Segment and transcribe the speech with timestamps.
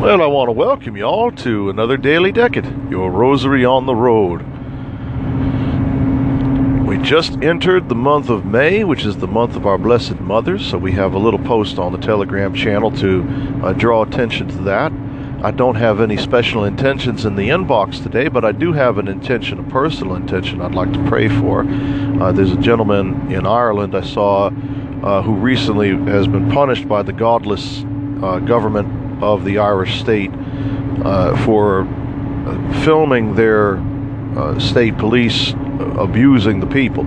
[0.00, 4.40] Well, I want to welcome y'all to another Daily Decade, your rosary on the road.
[6.86, 10.58] We just entered the month of May, which is the month of our Blessed Mother,
[10.58, 13.28] so we have a little post on the Telegram channel to
[13.62, 14.90] uh, draw attention to that.
[15.44, 19.06] I don't have any special intentions in the inbox today, but I do have an
[19.06, 21.66] intention, a personal intention I'd like to pray for.
[21.68, 27.02] Uh, there's a gentleman in Ireland I saw uh, who recently has been punished by
[27.02, 27.84] the godless
[28.22, 30.30] uh, government of the Irish state
[31.04, 33.76] uh, for uh, filming their
[34.36, 35.54] uh, state police
[35.98, 37.06] abusing the people.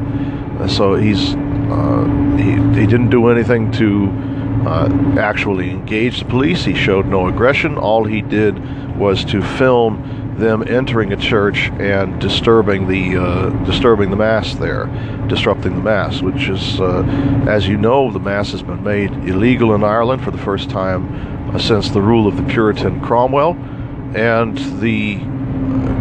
[0.67, 1.33] So he's
[2.37, 4.09] he, he didn't do anything to
[4.65, 6.63] uh, actually engage the police.
[6.63, 7.77] He showed no aggression.
[7.77, 8.55] All he did
[8.97, 14.85] was to film them entering a church and disturbing the uh, disturbing the mass there,
[15.27, 17.03] disrupting the mass, which is, uh,
[17.47, 21.59] as you know, the mass has been made illegal in Ireland for the first time
[21.59, 23.53] since the rule of the Puritan Cromwell,
[24.15, 25.17] and the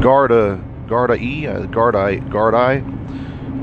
[0.00, 2.84] Garda Garda E uh, Garda Garda,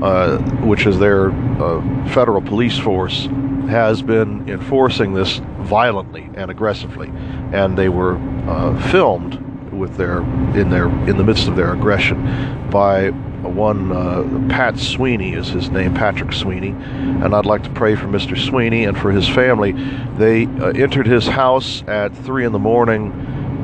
[0.02, 3.28] uh, which is their uh, federal police force,
[3.70, 7.10] has been enforcing this violently and aggressively,
[7.52, 8.16] and they were
[8.48, 9.40] uh, filmed
[9.72, 10.18] with their
[10.56, 13.10] in their in the midst of their aggression by
[13.42, 18.06] one uh, Pat Sweeney is his name, Patrick Sweeney, and I'd like to pray for
[18.06, 18.38] Mr.
[18.38, 19.72] Sweeney and for his family.
[20.18, 23.12] They uh, entered his house at three in the morning.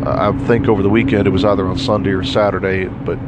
[0.04, 3.18] Uh, I think over the weekend it was either on Sunday or Saturday, but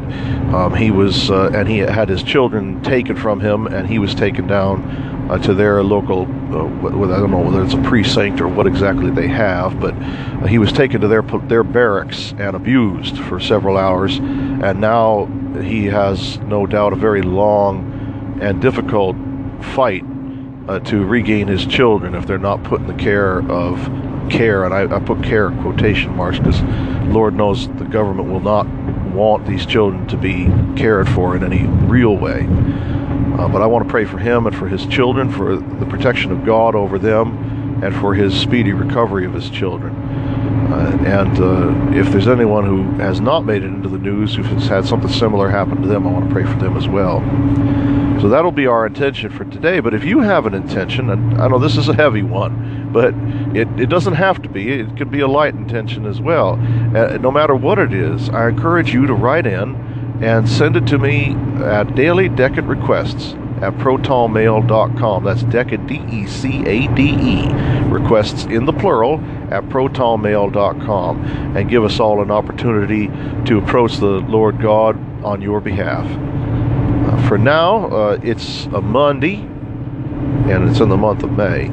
[0.54, 4.14] um, he was uh, and he had his children taken from him, and he was
[4.14, 6.22] taken down uh, to their local.
[6.22, 10.46] Uh, I don't know whether it's a precinct or what exactly they have, but uh,
[10.46, 15.26] he was taken to their their barracks and abused for several hours, and now
[15.60, 19.16] he has no doubt a very long and difficult
[19.74, 20.04] fight
[20.68, 23.78] uh, to regain his children if they're not put in the care of
[24.30, 26.60] care, and I, I put care in quotation marks because
[27.08, 28.66] Lord knows the government will not
[29.12, 30.44] want these children to be
[30.76, 32.46] cared for in any real way.
[33.38, 36.32] Uh, but I want to pray for him and for his children, for the protection
[36.32, 39.94] of God over them, and for his speedy recovery of his children.
[40.72, 44.42] Uh, and uh, if there's anyone who has not made it into the news, who
[44.42, 47.20] has had something similar happen to them, I want to pray for them as well.
[48.20, 49.78] So that'll be our intention for today.
[49.78, 53.14] But if you have an intention, and I know this is a heavy one, but
[53.56, 56.54] it, it doesn't have to be, it could be a light intention as well.
[56.96, 59.88] Uh, no matter what it is, I encourage you to write in
[60.20, 65.24] and send it to me at Daily Decade Requests at protonmail.com.
[65.24, 67.48] That's Decade, D E C A D E,
[67.84, 69.20] requests in the plural
[69.50, 71.24] at protonmail.com
[71.56, 73.08] and give us all an opportunity
[73.46, 76.06] to approach the Lord God on your behalf.
[76.06, 81.70] Uh, for now, uh, it's a Monday and it's in the month of May.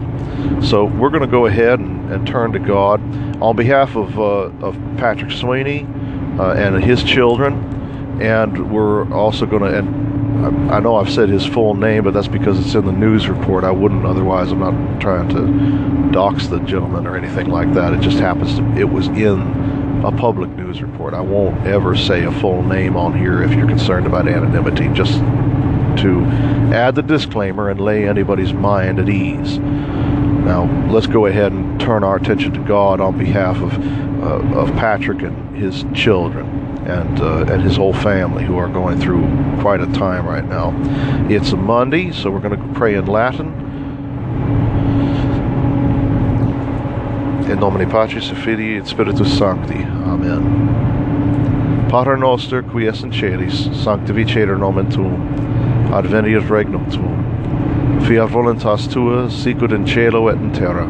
[0.62, 3.02] So we're going to go ahead and, and, turn to God
[3.42, 5.86] on behalf of, uh, of Patrick Sweeney
[6.40, 7.65] uh, and his children.
[8.22, 12.28] And we're also going to, and I, know I've said his full name, but that's
[12.28, 13.64] because it's in the news report.
[13.64, 14.52] I wouldn't otherwise.
[14.52, 17.94] I'm not trying to dox the gentleman or anything like that.
[17.94, 21.14] It just happens to, it was in a public news report.
[21.14, 25.14] I won't ever say a full name on here if you're concerned about anonymity, just
[26.02, 26.24] to
[26.74, 29.58] add the disclaimer and lay anybody's mind at ease.
[29.58, 33.74] Now, let's go ahead and turn our attention to God on behalf of,
[34.24, 39.00] uh, of Patrick and his children and uh, and his whole family who are going
[39.00, 39.24] through
[39.62, 40.74] quite a time right now.
[41.30, 43.48] It's a Monday, so we're going to pray in Latin.
[47.50, 49.84] In nomine Patris et Filii et Spiritus Sancti.
[50.06, 51.88] Amen.
[51.90, 55.22] Pater noster, qui es in celis, sanctificetur nomen tuum,
[55.92, 60.88] adveniat regnum tuum, fiat voluntas tua, sicut in cielo et in terra.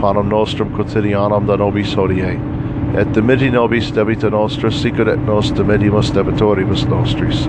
[0.00, 2.38] Panem nostrum quotidianum da nobis hodie,
[2.94, 7.46] et dimiti nobis debita nostra sicut et nos dimitimus debitoribus nostris.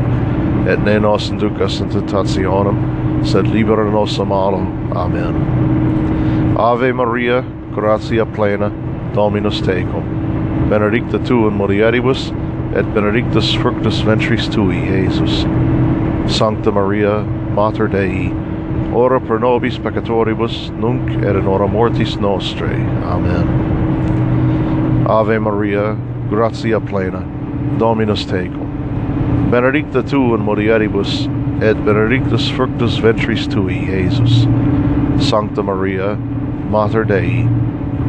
[0.67, 4.59] Et ne nos inducas in tentationem sed libera nos a malo
[4.95, 6.55] amen.
[6.57, 7.43] Ave maria
[7.73, 8.71] gratia plena
[9.13, 10.03] dominus tecum.
[10.69, 12.31] Benedicta tu in mulieribus
[12.75, 15.45] et benedictus fructus ventris tui Jesus.
[16.27, 17.23] sancta maria
[17.55, 18.31] mater dei
[18.93, 22.83] ora pro nobis peccatoribus nunc et in hora mortis nostrae.
[23.03, 23.76] Amen
[25.07, 25.95] Ave Maria,
[26.29, 27.23] gratia plena,
[27.79, 29.49] Dominus tecum.
[29.49, 31.29] Benedicta tu in mulieribus,
[31.63, 34.45] et benedictus fructus ventris tui, Jesus.
[35.17, 36.17] Sancta Maria,
[36.69, 37.47] Mater Dei,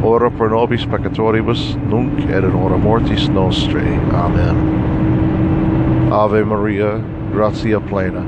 [0.03, 3.97] ora pro nobis peccatoribus, nunc et in hora mortis nostrae.
[4.11, 6.11] Amen.
[6.11, 6.97] Ave Maria,
[7.31, 8.25] gratia plena,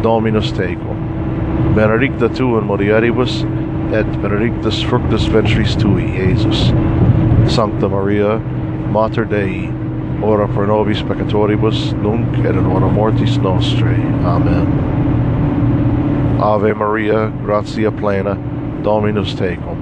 [0.00, 1.74] Dominus tecum.
[1.74, 3.42] Benedicta tu in mulieribus,
[3.92, 6.70] et benedictus fructus ventris tui, Jesus.
[7.52, 8.38] Sancta Maria,
[8.88, 9.68] Mater Dei,
[10.22, 13.94] ora pro nobis peccatoribus, nunc et in hora mortis nostre.
[14.24, 14.66] Amen.
[16.40, 18.36] Ave Maria, gratia plena,
[18.82, 19.76] Dominus tecum.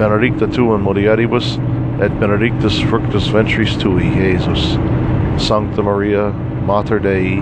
[0.00, 1.58] Benedicta tu in mulieribus,
[2.02, 4.76] et benedictus fructus ventris tui, Iesus.
[5.40, 6.32] Sancta Maria,
[6.66, 7.38] Mater Dei,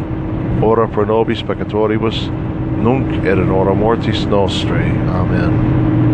[0.61, 2.29] ora pro nobis peccatoribus,
[2.83, 4.85] nunc et in hora mortis nostre.
[5.09, 6.14] Amen.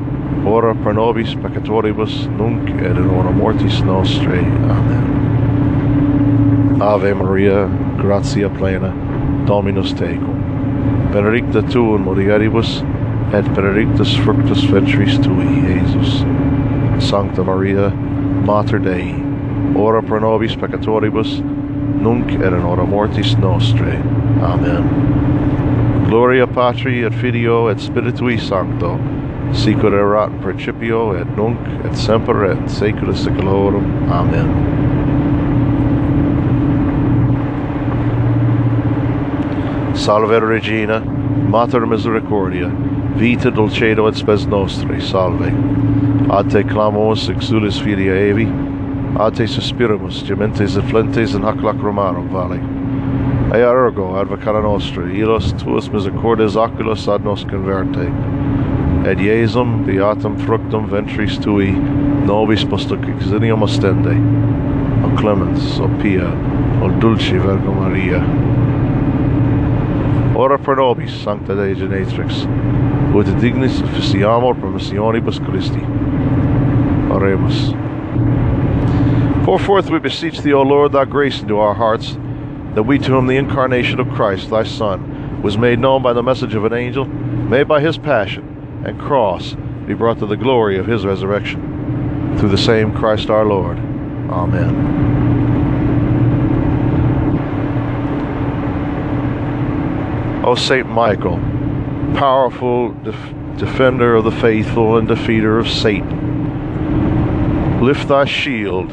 [0.45, 4.45] ora pro nobis peccatoribus, nunc et in hora mortis nostrae.
[4.69, 5.21] Amen.
[6.81, 7.67] Ave Maria,
[7.97, 8.93] gratia plena,
[9.45, 10.41] Dominus tecum.
[11.11, 12.83] Benedicta tu in mulieribus,
[13.33, 15.45] et benedictus fructus ventris tui,
[15.75, 16.25] Iesus.
[17.01, 17.91] Sancta Maria,
[18.45, 19.13] Mater Dei,
[19.75, 21.41] ora pro nobis peccatoribus,
[22.01, 23.97] nunc et in hora mortis nostrae.
[24.41, 24.83] Amen.
[26.09, 28.97] Gloria Patri et Filio et Spiritui Sancto,
[29.53, 33.83] Sicur erat principio et nunc et semper et saecula saeculorum.
[34.09, 34.47] Amen.
[39.93, 41.01] Salve Regina,
[41.49, 42.69] Mater Misericordia,
[43.17, 45.51] vita dulcedo et spes nostri, salve.
[46.31, 48.47] A te clamus exulis filia evi,
[49.19, 52.61] a te suspiramus, gementes afflentes in hac lacrimarum vale.
[53.53, 58.07] Ea ergo, advocata nostra, ilos tuus misericordes oculos ad nos converte,
[59.03, 64.13] Et Iesum beatum fructum ventris tui, nobis post exilium ostende.
[65.03, 66.27] O clemens, o pia,
[66.83, 68.19] o dulci Virgo Maria.
[70.35, 72.45] Ora pro nobis, Sancta Dei Genetrix,
[73.15, 75.81] ut dignis officiamur promissionibus Christi.
[77.09, 77.73] Oremus.
[79.45, 82.19] Pour forth, we beseech thee, O Lord, thy grace into our hearts,
[82.75, 86.21] that we to whom the incarnation of Christ, thy Son, was made known by the
[86.21, 88.50] message of an angel, may by his passion
[88.85, 89.55] and cross
[89.85, 92.37] be brought to the glory of his resurrection.
[92.37, 93.77] Through the same Christ our Lord.
[94.29, 95.01] Amen.
[100.43, 101.37] O Saint Michael,
[102.15, 106.19] powerful def- defender of the faithful and defeater of Satan,
[107.83, 108.91] lift thy shield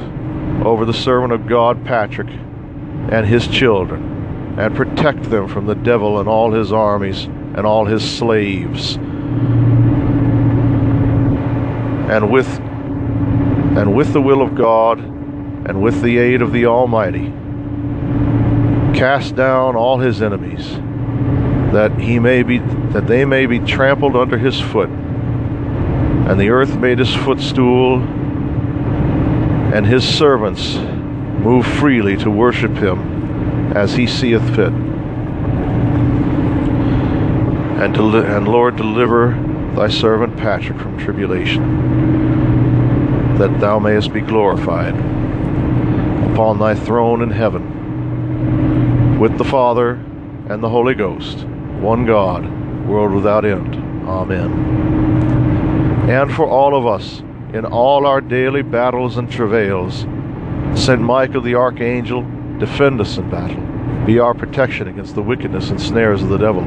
[0.65, 6.21] over the servant of God Patrick and his children, and protect them from the devil
[6.21, 8.99] and all his armies and all his slaves.
[12.11, 12.49] And with
[13.79, 17.33] and with the will of God and with the aid of the Almighty,
[18.99, 20.71] cast down all his enemies
[21.73, 26.77] that he may be that they may be trampled under his foot and the earth
[26.77, 28.03] made his footstool
[29.75, 34.73] and his servants move freely to worship him as he seeth fit.
[37.81, 39.33] And and Lord deliver
[39.79, 41.63] thy servant Patrick from tribulation
[43.39, 44.93] that thou mayest be glorified
[46.33, 49.91] upon thy throne in heaven with the Father
[50.49, 51.47] and the Holy Ghost
[51.79, 52.45] one God,
[52.89, 53.77] world without end.
[54.09, 54.51] Amen.
[56.11, 57.21] And for all of us,
[57.55, 60.07] in all our daily battles and travails,
[60.75, 62.27] Saint Michael the Archangel,
[62.59, 63.65] defend us in battle.
[64.05, 66.65] Be our protection against the wickedness and snares of the devil.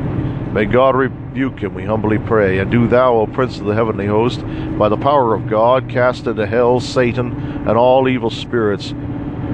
[0.53, 2.59] May God rebuke him, we humbly pray.
[2.59, 4.41] And do thou, O Prince of the heavenly host,
[4.77, 7.31] by the power of God, cast into hell Satan
[7.67, 8.93] and all evil spirits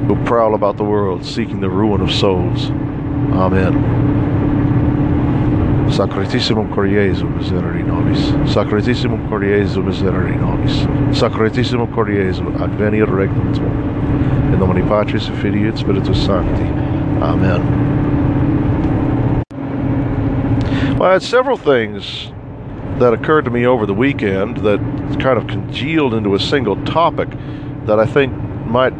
[0.07, 2.69] who prowl about the world, seeking the ruin of souls.
[3.31, 4.07] Amen.
[5.89, 8.19] Sacratissimum Cor Jesu miserere nobis.
[8.51, 10.81] Sacratissimum Cor Jesu miserere nobis.
[11.17, 14.53] Sacratissimum Cor Jesu advenir regnum tuum.
[14.53, 16.63] In nomine Patris et Filii et Spiritus Sancti.
[17.21, 17.96] Amen.
[20.97, 22.31] Well, I had several things
[22.97, 24.79] that occurred to me over the weekend that
[25.19, 27.29] kind of congealed into a single topic
[27.85, 28.33] that I think
[28.65, 28.95] might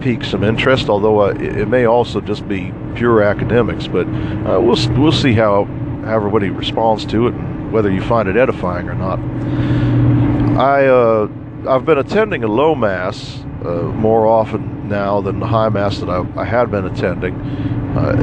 [0.00, 3.88] pique some interest, although uh, it, may also just be pure academics.
[3.88, 5.64] But uh, we'll we'll see how
[6.04, 9.18] how everybody responds to it and whether you find it edifying or not.
[10.56, 11.28] I uh,
[11.68, 16.10] I've been attending a low mass uh, more often now than the high mass that
[16.10, 17.34] I, I had been attending,
[17.96, 18.14] uh,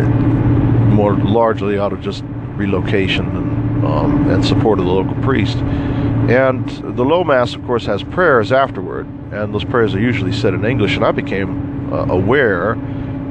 [0.94, 2.24] more largely out of just
[2.58, 5.58] relocation and um, and support of the local priest.
[5.58, 10.54] And the low mass, of course, has prayers afterward, and those prayers are usually said
[10.54, 10.96] in English.
[10.96, 12.78] And I became uh, aware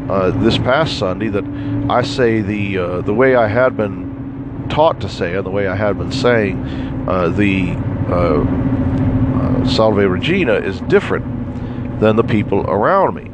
[0.09, 1.45] uh, this past Sunday that
[1.91, 5.67] I say the uh, the way I had been taught to say, and the way
[5.67, 6.65] I had been saying,
[7.09, 7.73] uh, the
[8.09, 13.31] uh, uh, Salve Regina is different than the people around me.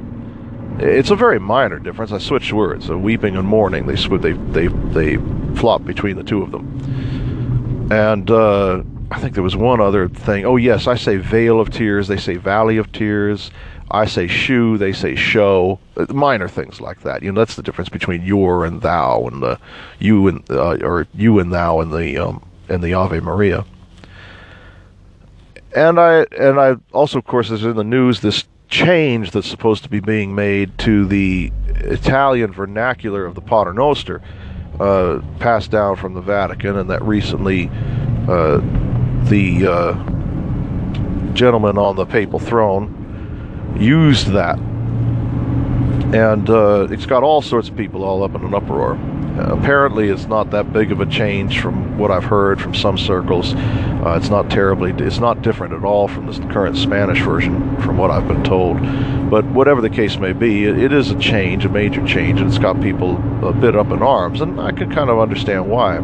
[0.78, 2.12] It's a very minor difference.
[2.12, 2.86] I switched words.
[2.86, 5.16] So weeping and mourning, they they they they
[5.56, 7.88] flop between the two of them.
[7.90, 10.44] And uh, I think there was one other thing.
[10.44, 12.08] Oh yes, I say Vale of Tears.
[12.08, 13.50] They say Valley of Tears.
[13.90, 15.78] I say shoe, they say show.
[15.98, 17.22] Uh, minor things like that.
[17.22, 19.58] You know, that's the difference between your and thou, and the
[19.98, 23.66] you and uh, or you and thou in the um, in the Ave Maria.
[25.76, 29.82] And I and I also, of course, is in the news this change that's supposed
[29.82, 34.22] to be being made to the Italian vernacular of the Pater Noster,
[34.82, 37.70] uh, passed down from the Vatican, and that recently
[38.28, 38.58] uh,
[39.28, 44.58] the uh, gentleman on the papal throne used that.
[46.14, 48.96] And uh, it's got all sorts of people all up in an uproar.
[48.96, 52.98] Uh, apparently, it's not that big of a change from what I've heard from some
[52.98, 53.54] circles.
[53.54, 57.96] Uh, it's not terribly, it's not different at all from the current Spanish version, from
[57.96, 58.78] what I've been told.
[59.30, 62.50] But whatever the case may be, it, it is a change, a major change, and
[62.50, 66.00] it's got people a bit up in arms, and I can kind of understand why.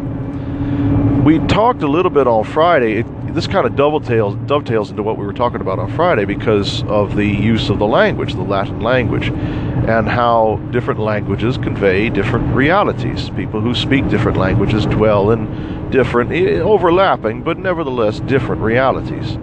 [1.23, 3.01] We talked a little bit on Friday.
[3.01, 6.83] It, this kind of dovetails dovetails into what we were talking about on Friday because
[6.83, 12.53] of the use of the language, the Latin language, and how different languages convey different
[12.55, 13.29] realities.
[13.31, 19.35] People who speak different languages dwell in different, overlapping, but nevertheless different realities.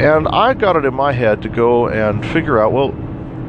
[0.00, 2.94] And I got it in my head to go and figure out, well,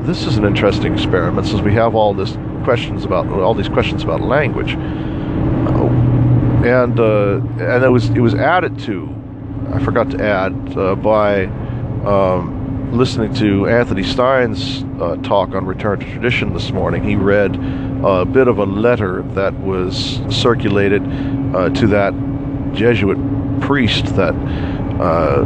[0.02, 4.04] this is an interesting experiment since we have all this questions about all these questions
[4.04, 4.74] about language.
[6.66, 9.08] and uh, and it was it was added to
[9.74, 11.46] I forgot to add uh, by
[12.06, 17.04] um, listening to Anthony Stine's uh, talk on Return to Tradition this morning.
[17.04, 17.56] He read
[18.04, 21.04] a bit of a letter that was circulated
[21.56, 22.14] uh, to that
[22.74, 23.18] Jesuit
[23.62, 24.34] priest that
[25.00, 25.44] uh,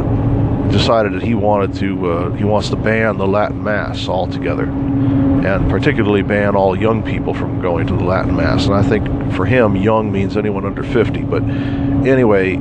[0.70, 5.68] decided that he wanted to uh, he wants to ban the Latin Mass altogether, and
[5.68, 8.66] particularly ban all young people from going to the Latin Mass.
[8.66, 11.22] And I think for him, young means anyone under 50.
[11.22, 12.56] But anyway,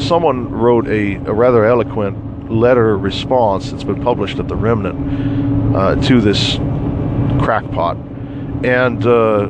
[0.00, 5.96] someone wrote a, a rather eloquent letter response that's been published at the Remnant uh,
[5.96, 6.56] to this
[7.42, 7.96] crackpot,
[8.64, 9.06] and.
[9.06, 9.48] Uh,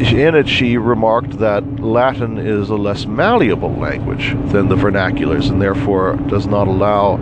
[0.00, 5.60] in it, she remarked that Latin is a less malleable language than the vernaculars and
[5.60, 7.16] therefore does not allow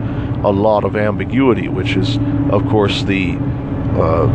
[0.44, 2.18] a lot of ambiguity, which is,
[2.50, 3.36] of course, the
[3.96, 4.26] uh,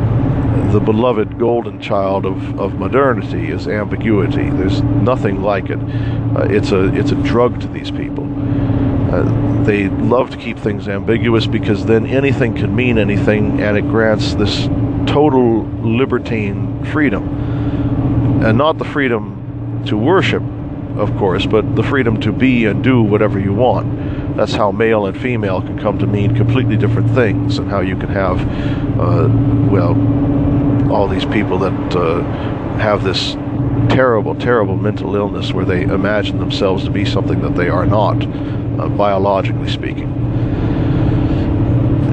[0.74, 4.50] the beloved golden child of, of modernity is ambiguity.
[4.50, 5.77] There's nothing like it.
[5.77, 8.25] Uh, it's a it's a drug to these people.
[9.13, 13.84] Uh, they love to keep things ambiguous because then anything can mean anything, and it
[13.84, 14.65] grants this
[15.06, 17.24] total libertine freedom
[18.44, 20.42] and not the freedom to worship,
[20.98, 23.88] of course, but the freedom to be and do whatever you want.
[24.36, 27.96] That's how male and female can come to mean completely different things, and how you
[27.96, 28.40] can have,
[29.00, 29.30] uh,
[29.70, 29.94] well,
[30.92, 32.24] all these people that uh,
[32.78, 33.34] have this
[33.90, 38.25] terrible, terrible mental illness where they imagine themselves to be something that they are not,
[38.80, 40.10] uh, biologically speaking.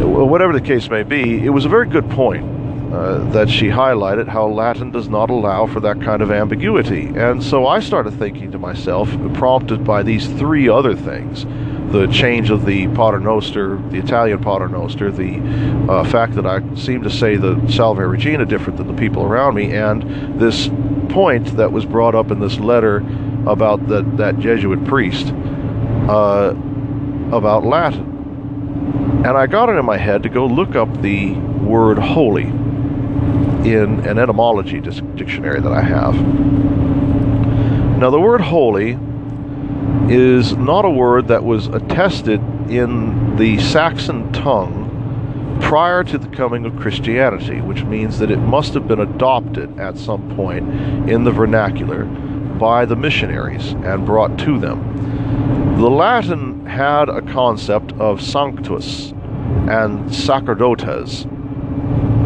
[0.03, 2.45] Whatever the case may be, it was a very good point
[2.93, 7.07] uh, that she highlighted how Latin does not allow for that kind of ambiguity.
[7.07, 11.47] And so I started thinking to myself, prompted by these three other things
[11.91, 15.39] the change of the Paternoster, the Italian Paternoster, the
[15.91, 19.55] uh, fact that I seem to say the Salve Regina different than the people around
[19.55, 20.69] me, and this
[21.09, 22.99] point that was brought up in this letter
[23.47, 25.29] about that, that Jesuit priest
[26.09, 26.55] uh,
[27.33, 29.23] about Latin.
[29.27, 34.07] And I got it in my head to go look up the word holy in
[34.07, 36.15] an etymology dictionary that I have.
[37.99, 38.97] Now, the word holy
[40.11, 46.65] is not a word that was attested in the Saxon tongue prior to the coming
[46.65, 50.69] of Christianity, which means that it must have been adopted at some point
[51.09, 55.77] in the vernacular by the missionaries and brought to them.
[55.81, 59.13] The Latin had a concept of sanctus
[59.69, 61.27] and sacerdotes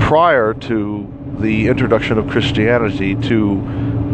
[0.00, 3.60] prior to the introduction of Christianity to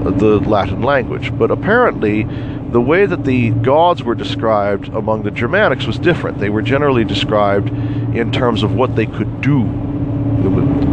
[0.04, 2.26] the Latin language, but apparently
[2.72, 6.38] the way that the gods were described among the Germanics was different.
[6.38, 7.68] They were generally described
[8.14, 9.64] in terms of what they could do,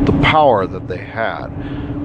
[0.05, 1.47] the power that they had.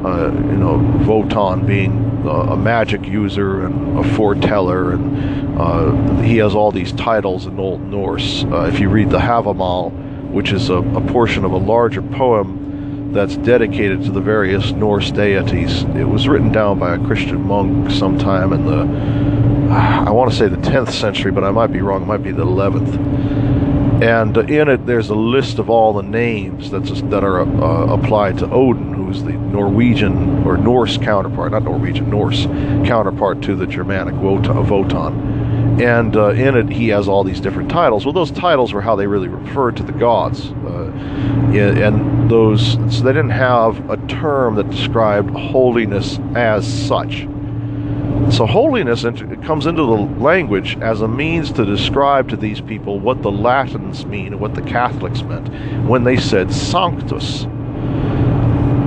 [0.05, 6.39] Uh, you know, Wotan being a, a, magic user and a foreteller, and uh, he
[6.39, 8.45] has all these titles in Old Norse.
[8.45, 9.93] Uh, if you read the Havamal,
[10.33, 15.13] which is a, a portion of a larger poem that's dedicated to the various Norse
[15.13, 20.37] deities, it was written down by a Christian monk sometime in the I want to
[20.37, 22.03] say the 10th century, but I might be wrong.
[22.03, 24.03] It might be the 11th.
[24.03, 28.39] And in it, there's a list of all the names that's that are uh, applied
[28.39, 32.47] to Odin, who's the Norwegian or Norse counterpart, not Norwegian, Norse
[32.85, 35.81] counterpart to the Germanic Wotan.
[35.81, 38.05] And uh, in it, he has all these different titles.
[38.05, 40.51] Well, those titles were how they really referred to the gods.
[40.51, 40.91] Uh,
[41.55, 47.27] and those, so they didn't have a term that described holiness as such.
[48.31, 49.03] So holiness
[49.43, 54.07] comes into the language as a means to describe to these people what the Latins
[54.07, 55.49] mean and what the Catholics meant
[55.87, 57.45] when they said sanctus.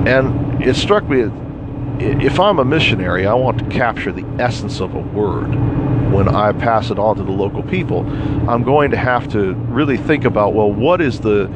[0.06, 1.30] And it struck me
[1.98, 5.48] if I'm a missionary, I want to capture the essence of a word
[6.12, 8.00] when I pass it on to the local people.
[8.48, 11.50] I'm going to have to really think about well, what is the.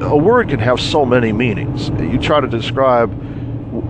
[0.00, 1.90] A word can have so many meanings.
[1.90, 3.10] You try to describe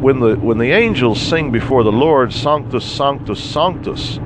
[0.02, 4.16] when the when the angels sing before the Lord, Sanctus, Sanctus, Sanctus,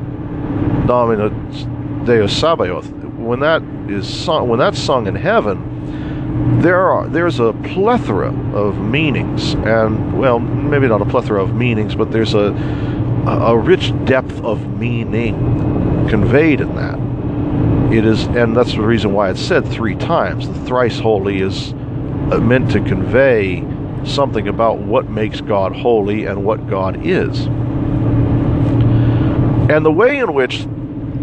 [0.86, 1.64] Dominus
[2.06, 7.52] Deus Sabaoth, when that is sung, when that's sung in heaven, there are there's a
[7.52, 12.54] plethora of meanings, and well, maybe not a plethora of meanings, but there's a
[13.26, 16.98] a rich depth of meaning conveyed in that.
[17.92, 20.48] It is, and that's the reason why it's said three times.
[20.48, 23.60] The thrice holy is meant to convey
[24.06, 27.46] something about what makes God holy and what God is.
[29.68, 30.66] And the way in which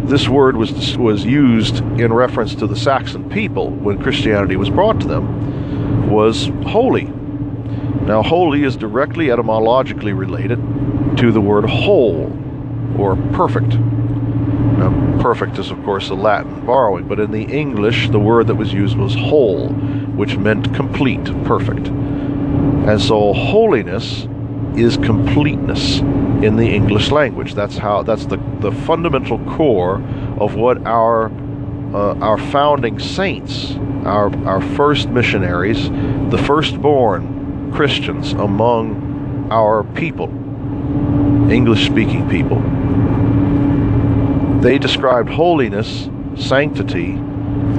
[0.06, 5.00] this word was, was used in reference to the Saxon people when Christianity was brought
[5.02, 7.06] to them was holy.
[8.06, 10.58] Now, holy is directly etymologically related
[11.18, 12.38] to the word whole
[12.98, 13.76] or perfect.
[13.76, 18.56] Now, perfect is, of course, a Latin borrowing, but in the English, the word that
[18.56, 21.88] was used was whole, which meant complete, perfect.
[22.88, 24.28] And so holiness
[24.76, 27.54] is completeness in the English language.
[27.54, 30.02] That's how that's the, the fundamental core
[30.38, 31.32] of what our
[31.94, 35.90] uh, our founding saints, our our first missionaries,
[36.30, 40.30] the firstborn Christians among our people,
[41.50, 42.62] English speaking people.
[44.62, 47.20] They described holiness, sanctity,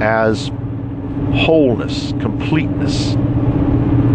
[0.01, 0.51] as
[1.33, 3.15] wholeness, completeness,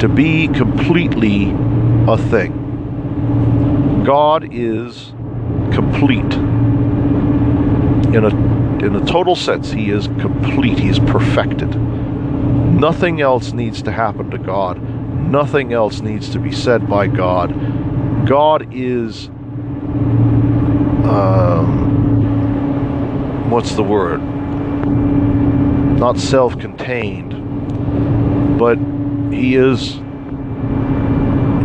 [0.01, 1.55] to be completely
[2.09, 4.03] a thing.
[4.05, 5.13] God is
[5.75, 6.33] complete.
[8.15, 8.29] In a
[8.85, 10.79] in a total sense, he is complete.
[10.79, 11.77] He is perfected.
[11.77, 14.81] Nothing else needs to happen to God.
[15.31, 17.53] Nothing else needs to be said by God.
[18.27, 19.27] God is
[21.05, 21.91] um,
[23.51, 24.23] what's the word?
[25.99, 28.79] Not self-contained, but
[29.31, 30.01] he is.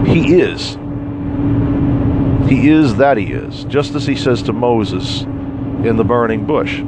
[0.07, 0.77] He is.
[2.49, 6.81] He is that he is, just as he says to Moses in the burning bush.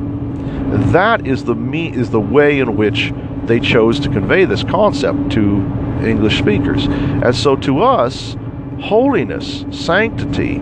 [0.91, 3.11] That is the me is the way in which
[3.45, 5.57] they chose to convey this concept to
[6.03, 6.85] English speakers.
[6.85, 8.35] And so to us,
[8.81, 10.61] holiness, sanctity,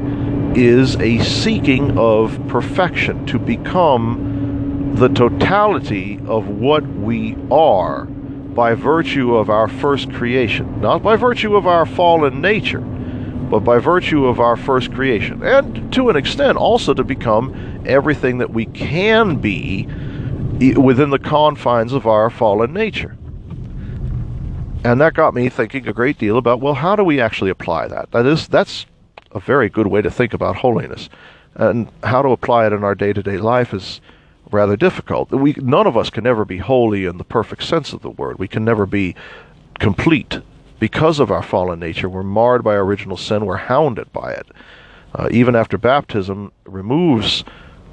[0.56, 8.08] is a seeking of perfection, to become the totality of what we are
[8.56, 13.78] by virtue of our first creation, not by virtue of our fallen nature, but by
[13.78, 18.66] virtue of our first creation, and to an extent also to become everything that we
[18.68, 19.86] can be
[20.78, 23.16] within the confines of our fallen nature.
[24.86, 27.88] And that got me thinking a great deal about well, how do we actually apply
[27.90, 28.12] that?
[28.12, 28.86] That is, that's
[29.32, 31.10] a very good way to think about holiness.
[31.56, 34.00] And how to apply it in our day to day life is
[34.52, 35.32] rather difficult.
[35.32, 38.40] We, none of us can ever be holy in the perfect sense of the word.
[38.40, 39.16] We can never be
[39.80, 40.40] complete
[40.80, 42.10] because of our fallen nature.
[42.10, 44.48] We're marred by original sin, we're hounded by it.
[45.14, 47.44] Uh, even after baptism removes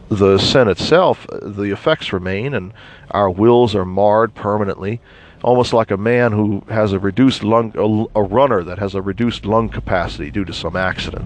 [0.08, 2.72] the sin itself, the effects remain, and
[3.12, 5.00] our wills are marred permanently,
[5.42, 9.02] almost like a man who has a reduced lung, a, a runner that has a
[9.02, 11.24] reduced lung capacity due to some accident.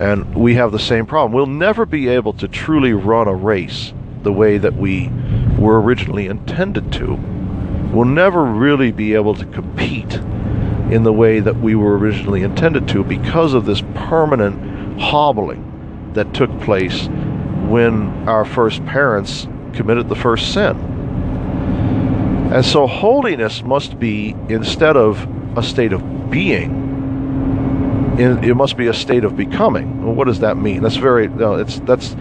[0.00, 1.32] And we have the same problem.
[1.32, 3.92] We'll never be able to truly run a race
[4.28, 5.08] the way that we
[5.58, 7.14] were originally intended to.
[7.94, 10.16] We'll never really be able to compete
[10.92, 16.34] in the way that we were originally intended to because of this permanent hobbling that
[16.34, 17.06] took place
[17.70, 20.76] when our first parents committed the first sin.
[22.52, 26.84] And so holiness must be, instead of a state of being,
[28.18, 30.04] it must be a state of becoming.
[30.04, 30.82] Well, what does that mean?
[30.82, 32.14] That's very, no, it's, that's,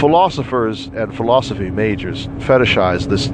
[0.00, 3.28] philosophers and philosophy majors fetishize this,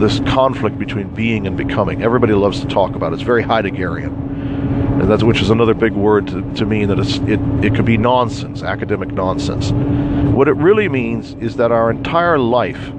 [0.00, 2.02] this conflict between being and becoming.
[2.02, 3.14] Everybody loves to talk about it.
[3.16, 4.32] It's very Heideggerian
[5.02, 7.84] and that's which is another big word to, to mean that it's, it, it could
[7.84, 9.72] be nonsense, academic nonsense.
[10.32, 12.92] What it really means is that our entire life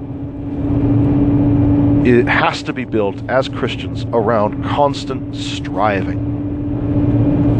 [2.06, 6.20] it has to be built as Christians around constant striving,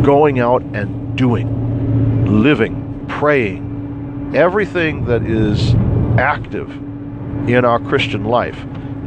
[0.02, 3.73] going out and doing, living, praying,
[4.32, 5.74] everything that is
[6.18, 6.70] active
[7.48, 8.64] in our Christian life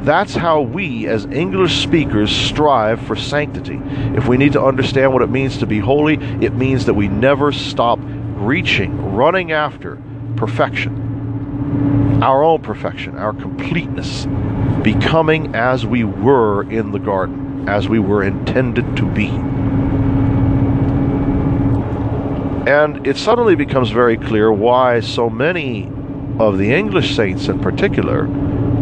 [0.08, 3.82] that's how we, as English speakers, strive for sanctity.
[4.16, 7.10] If we need to understand what it means to be holy, it means that we
[7.10, 10.02] never stop reaching, running after
[10.38, 14.28] perfection, our own perfection, our completeness,
[14.82, 19.28] becoming as we were in the garden, as we were intended to be.
[22.68, 25.90] And it suddenly becomes very clear why so many
[26.38, 28.28] of the English saints in particular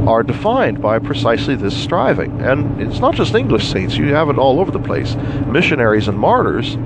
[0.10, 2.42] are defined by precisely this striving.
[2.42, 5.14] And it's not just English saints, you have it all over the place.
[5.46, 6.78] Missionaries and martyrs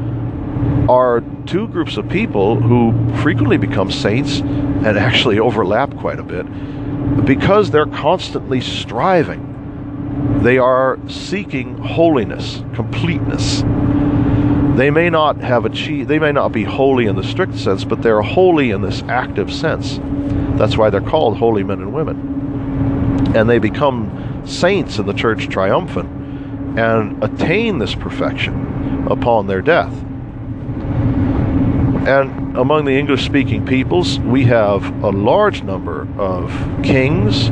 [0.89, 6.45] are two groups of people who frequently become saints and actually overlap quite a bit
[7.25, 9.45] because they're constantly striving.
[10.43, 13.63] They are seeking holiness, completeness.
[14.79, 18.01] They may not have achieved, they may not be holy in the strict sense, but
[18.01, 19.99] they're holy in this active sense.
[20.57, 22.39] That's why they're called holy men and women
[23.35, 26.09] and they become saints in the church triumphant
[26.79, 29.93] and attain this perfection upon their death.
[32.07, 36.51] And among the English speaking peoples, we have a large number of
[36.83, 37.49] kings,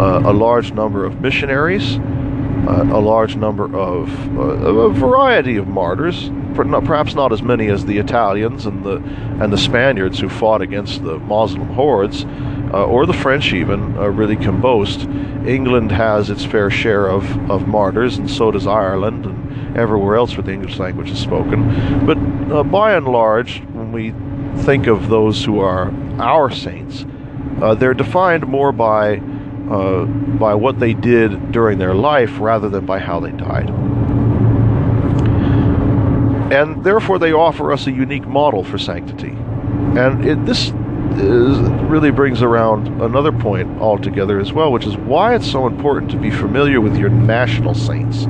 [0.00, 5.66] uh, a large number of missionaries, uh, a large number of uh, a variety of
[5.66, 10.62] martyrs, perhaps not as many as the Italians and the and the Spaniards who fought
[10.62, 12.24] against the Moslem hordes,
[12.72, 15.00] uh, or the French even, uh, really can boast.
[15.46, 20.36] England has its fair share of, of martyrs, and so does Ireland and everywhere else
[20.36, 22.04] where the English language is spoken.
[22.04, 22.18] But
[22.52, 24.14] uh, by and large, when we
[24.64, 27.06] think of those who are our saints,
[27.62, 29.20] uh, they're defined more by
[29.70, 33.68] uh, by what they did during their life rather than by how they died.
[36.50, 39.36] And therefore, they offer us a unique model for sanctity.
[39.96, 40.72] And it, this
[41.16, 41.58] is,
[41.88, 46.16] really brings around another point altogether as well, which is why it's so important to
[46.16, 48.26] be familiar with your national saints,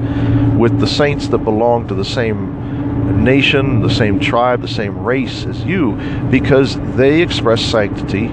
[0.57, 5.45] with the saints that belong to the same nation, the same tribe, the same race
[5.45, 5.93] as you,
[6.31, 8.29] because they express sanctity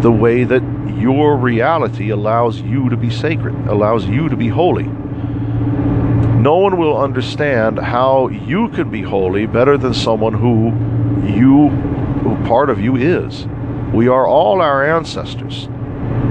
[0.00, 0.62] the way that
[0.98, 4.88] your reality allows you to be sacred, allows you to be holy.
[6.48, 10.68] No one will understand how you can be holy better than someone who
[11.30, 13.46] you, who part of you is.
[13.92, 15.68] We are all our ancestors.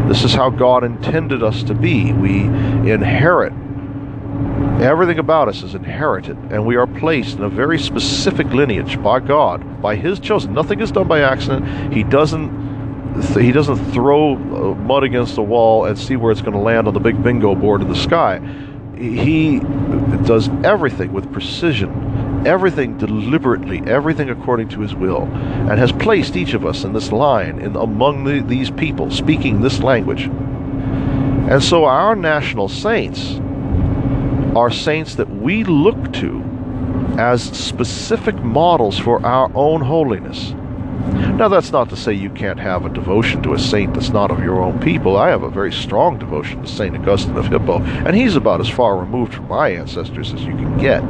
[0.07, 2.13] This is how God intended us to be.
[2.13, 2.45] We
[2.91, 3.53] inherit.
[4.81, 9.19] Everything about us is inherited, and we are placed in a very specific lineage by
[9.19, 10.51] God, by His chosen.
[10.51, 11.93] Nothing is done by accident.
[11.93, 12.65] He doesn't
[13.39, 16.87] he doesn't throw uh, mud against the wall and see where it's going to land
[16.87, 18.41] on the big bingo board in the sky.
[18.97, 19.59] He
[20.25, 26.53] does everything with precision everything deliberately, everything according to his will, and has placed each
[26.53, 30.23] of us in this line in, among the, these people speaking this language.
[30.23, 33.35] And so our national saints
[34.55, 36.41] are saints that we look to
[37.17, 40.53] as specific models for our own holiness.
[41.37, 44.31] Now, that's not to say you can't have a devotion to a saint that's not
[44.31, 45.17] of your own people.
[45.17, 46.95] I have a very strong devotion to St.
[46.95, 50.77] Augustine of Hippo, and he's about as far removed from my ancestors as you can
[50.77, 51.01] get.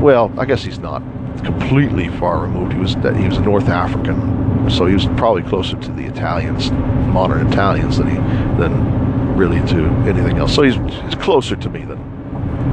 [0.00, 1.02] Well, I guess he's not
[1.44, 2.72] completely far removed.
[2.72, 6.70] He was he was a North African So he was probably closer to the Italians,
[6.70, 8.16] modern Italians, than he
[8.58, 10.54] than really to anything else.
[10.54, 12.16] So he's, he's closer to me than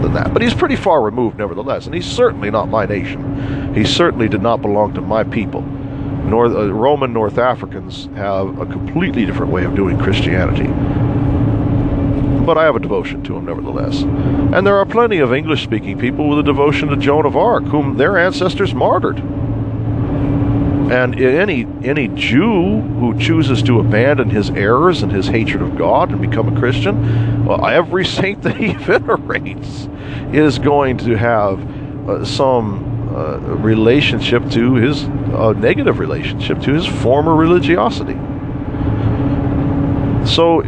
[0.02, 0.34] than that.
[0.34, 3.63] But he's pretty far removed, nevertheless, and he's certainly not my nation.
[3.74, 5.62] He certainly did not belong to my people.
[5.62, 10.68] North, uh, Roman North Africans have a completely different way of doing Christianity.
[12.46, 14.02] But I have a devotion to him, nevertheless.
[14.02, 17.64] And there are plenty of English speaking people with a devotion to Joan of Arc,
[17.64, 19.20] whom their ancestors martyred.
[20.92, 26.12] And any any Jew who chooses to abandon his errors and his hatred of God
[26.12, 29.88] and become a Christian, well, every saint that he venerates
[30.34, 36.86] is going to have uh, some uh, relationship to his uh, negative relationship to his
[36.86, 38.18] former religiosity.
[40.26, 40.64] So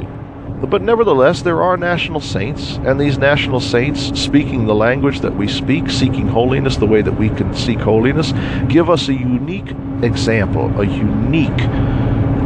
[0.62, 5.48] but nevertheless, there are national saints, and these national saints, speaking the language that we
[5.48, 8.34] speak, seeking holiness the way that we can seek holiness,
[8.68, 11.62] give us a unique example, a unique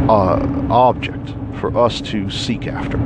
[0.10, 2.98] uh, object for us to seek after.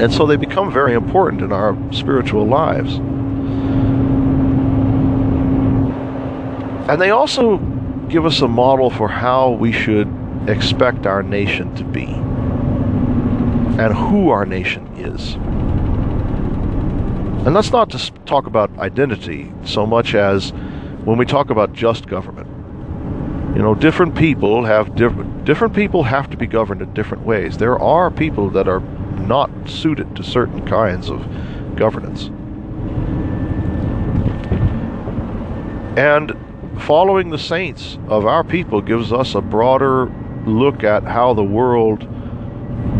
[0.00, 3.00] And so they become very important in our spiritual lives.
[6.88, 7.58] And they also
[8.08, 10.08] give us a model for how we should
[10.48, 12.06] expect our nation to be
[13.78, 15.34] and who our nation is.
[17.44, 20.50] And let's not just talk about identity so much as
[21.04, 22.48] when we talk about just government.
[23.54, 27.58] You know, different people have different different people have to be governed in different ways.
[27.58, 31.26] There are people that are not suited to certain kinds of
[31.76, 32.30] governance.
[35.98, 36.36] And
[36.80, 40.06] following the saints of our people gives us a broader
[40.46, 42.06] look at how the world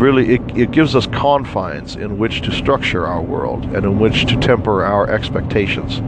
[0.01, 4.25] really it, it gives us confines in which to structure our world and in which
[4.25, 5.99] to temper our expectations.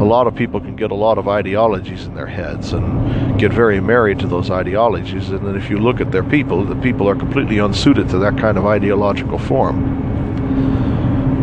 [0.00, 3.52] A lot of people can get a lot of ideologies in their heads and get
[3.52, 7.08] very married to those ideologies and then if you look at their people the people
[7.08, 10.02] are completely unsuited to that kind of ideological form.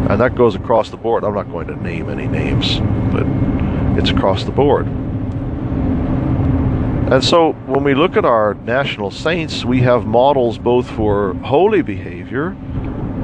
[0.09, 1.23] And that goes across the board.
[1.23, 2.79] I'm not going to name any names
[3.11, 3.25] but
[3.97, 4.87] it's across the board
[7.11, 11.81] and so when we look at our national saints, we have models both for holy
[11.81, 12.55] behavior,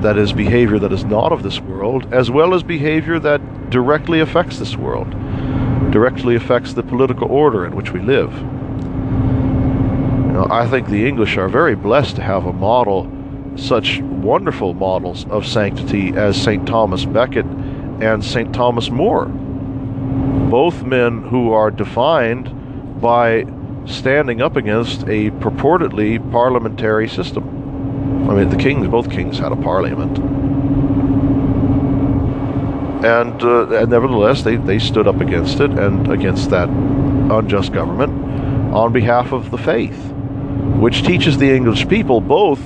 [0.02, 4.20] that is, behavior that is not of this world, as well as behavior that directly
[4.20, 5.10] affects this world,
[5.90, 8.34] directly affects the political order in which we live.
[10.52, 13.10] I think the English are very blessed to have a model,
[13.56, 16.68] such wonderful models of sanctity as St.
[16.68, 18.54] Thomas Becket and St.
[18.54, 19.32] Thomas More.
[20.50, 23.46] Both men who are defined by
[23.86, 28.30] standing up against a purportedly parliamentary system.
[28.30, 30.18] I mean, the kings, both kings had a parliament.
[33.06, 38.12] And, uh, and nevertheless, they, they stood up against it and against that unjust government
[38.74, 39.98] on behalf of the faith,
[40.80, 42.60] which teaches the English people both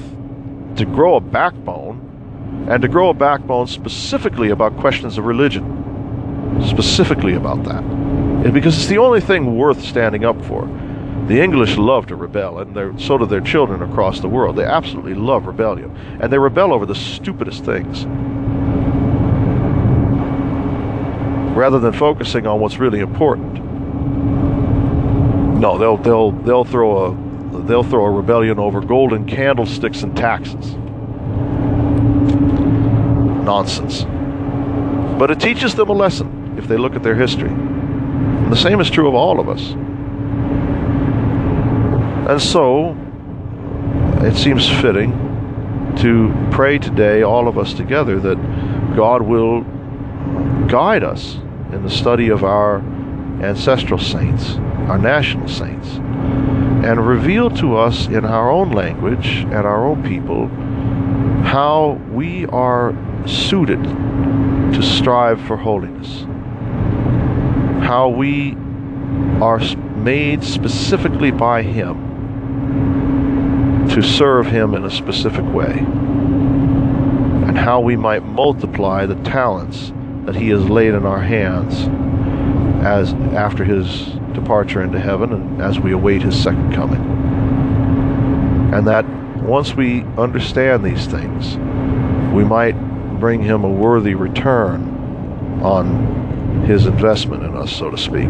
[0.78, 5.81] to grow a backbone and to grow a backbone specifically about questions of religion.
[6.60, 8.52] Specifically about that.
[8.54, 10.68] Because it's the only thing worth standing up for.
[11.28, 14.58] The English love to rebel, and so do their children across the world.
[14.58, 18.06] They absolutely love rebellion, and they rebel over the stupidest things.
[21.56, 23.64] Rather than focusing on what's really important.
[25.60, 30.76] No, they'll they'll they'll throw a they'll throw a rebellion over golden candlesticks and taxes.
[33.46, 34.06] Nonsense.
[35.20, 37.50] But it teaches them a lesson if they look at their history.
[37.50, 39.71] And the same is true of all of us.
[42.30, 42.95] And so,
[44.26, 45.12] it seems fitting
[45.97, 48.38] to pray today, all of us together, that
[48.95, 49.62] God will
[50.67, 51.36] guide us
[51.74, 52.78] in the study of our
[53.41, 54.56] ancestral saints,
[54.88, 55.88] our national saints,
[56.86, 60.47] and reveal to us in our own language and our own people
[61.43, 62.95] how we are
[63.26, 66.26] suited to strive for holiness,
[67.82, 68.56] how we
[69.41, 69.60] are
[69.98, 72.10] made specifically by Him
[73.89, 79.91] to serve Him in a specific way, and how we might multiply the talents
[80.26, 81.89] that He has laid in our hands
[82.86, 87.02] as after His departure into heaven and as we await His second coming.
[88.74, 89.06] And that
[89.41, 91.58] once we understand these things,
[92.34, 92.76] we might
[93.20, 96.31] bring Him a worthy return on
[96.66, 98.30] His investment in us, so to speak.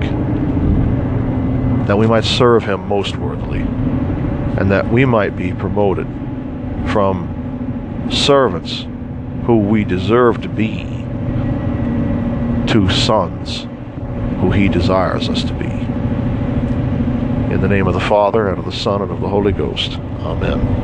[1.88, 3.66] That we might serve Him most worthily
[4.58, 6.06] and that we might be promoted
[6.92, 8.86] from servants
[9.46, 10.84] who we deserve to be
[12.68, 13.68] to sons
[14.40, 15.66] who he desires us to be.
[17.54, 19.94] In the name of the Father, and of the Son, and of the Holy Ghost.
[20.20, 20.82] Amen.